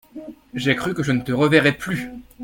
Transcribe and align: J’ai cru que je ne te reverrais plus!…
J’ai 0.55 0.75
cru 0.75 0.95
que 0.95 1.03
je 1.03 1.11
ne 1.11 1.21
te 1.21 1.31
reverrais 1.31 1.73
plus!… 1.77 2.09